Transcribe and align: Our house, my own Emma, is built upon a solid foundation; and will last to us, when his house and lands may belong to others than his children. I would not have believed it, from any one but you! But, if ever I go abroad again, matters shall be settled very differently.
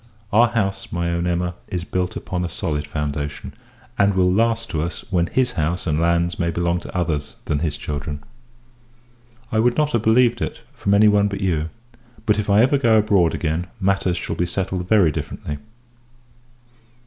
Our 0.33 0.47
house, 0.47 0.91
my 0.91 1.11
own 1.11 1.27
Emma, 1.27 1.53
is 1.67 1.83
built 1.83 2.15
upon 2.15 2.43
a 2.43 2.49
solid 2.49 2.87
foundation; 2.87 3.53
and 3.99 4.15
will 4.15 4.31
last 4.33 4.71
to 4.71 4.81
us, 4.81 5.05
when 5.11 5.27
his 5.27 5.51
house 5.51 5.85
and 5.85 6.01
lands 6.01 6.39
may 6.39 6.49
belong 6.49 6.79
to 6.79 6.97
others 6.97 7.35
than 7.45 7.59
his 7.59 7.77
children. 7.77 8.23
I 9.51 9.59
would 9.59 9.77
not 9.77 9.91
have 9.91 10.01
believed 10.01 10.41
it, 10.41 10.61
from 10.73 10.95
any 10.95 11.07
one 11.07 11.27
but 11.27 11.41
you! 11.41 11.69
But, 12.25 12.39
if 12.39 12.49
ever 12.49 12.77
I 12.77 12.79
go 12.79 12.97
abroad 12.97 13.35
again, 13.35 13.67
matters 13.79 14.17
shall 14.17 14.35
be 14.35 14.47
settled 14.47 14.89
very 14.89 15.11
differently. 15.11 15.59